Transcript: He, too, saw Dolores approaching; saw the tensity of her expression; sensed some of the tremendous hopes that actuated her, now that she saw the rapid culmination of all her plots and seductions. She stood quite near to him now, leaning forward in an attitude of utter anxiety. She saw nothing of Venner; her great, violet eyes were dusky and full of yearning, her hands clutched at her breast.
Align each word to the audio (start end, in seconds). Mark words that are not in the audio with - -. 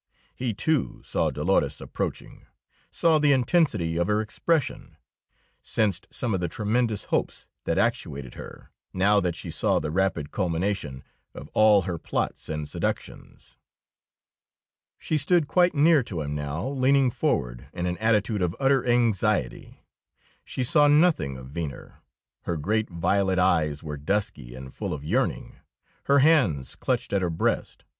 He, 0.33 0.55
too, 0.55 1.03
saw 1.05 1.29
Dolores 1.29 1.79
approaching; 1.79 2.47
saw 2.89 3.19
the 3.19 3.37
tensity 3.43 3.97
of 3.97 4.07
her 4.07 4.19
expression; 4.19 4.97
sensed 5.61 6.07
some 6.09 6.33
of 6.33 6.39
the 6.39 6.47
tremendous 6.47 7.03
hopes 7.13 7.45
that 7.65 7.77
actuated 7.77 8.33
her, 8.33 8.71
now 8.93 9.19
that 9.19 9.35
she 9.35 9.51
saw 9.51 9.77
the 9.77 9.91
rapid 9.91 10.31
culmination 10.31 11.03
of 11.35 11.49
all 11.53 11.83
her 11.83 11.99
plots 11.99 12.49
and 12.49 12.67
seductions. 12.67 13.57
She 14.97 15.19
stood 15.19 15.47
quite 15.47 15.75
near 15.75 16.01
to 16.05 16.21
him 16.21 16.33
now, 16.33 16.67
leaning 16.67 17.11
forward 17.11 17.67
in 17.71 17.85
an 17.85 17.99
attitude 17.99 18.41
of 18.41 18.55
utter 18.59 18.83
anxiety. 18.83 19.85
She 20.43 20.63
saw 20.63 20.87
nothing 20.87 21.37
of 21.37 21.49
Venner; 21.49 22.01
her 22.45 22.57
great, 22.57 22.89
violet 22.89 23.37
eyes 23.37 23.83
were 23.83 23.97
dusky 23.97 24.55
and 24.55 24.73
full 24.73 24.95
of 24.95 25.03
yearning, 25.05 25.57
her 26.05 26.17
hands 26.17 26.75
clutched 26.75 27.13
at 27.13 27.21
her 27.21 27.29
breast. 27.29 27.83